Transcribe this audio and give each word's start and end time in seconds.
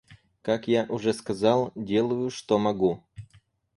Как 0.41 0.67
я 0.67 0.87
уже 0.89 1.13
сказал, 1.13 1.71
делаю, 1.75 2.31
что 2.31 2.57
могу. 2.57 3.03